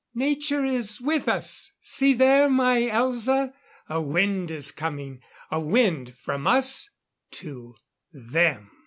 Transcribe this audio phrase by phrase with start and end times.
[0.15, 1.73] "Nature is with us!
[1.79, 3.53] See there, my Elza!
[3.87, 6.89] A wind is coming a wind from us
[7.29, 7.75] to
[8.11, 8.71] them!"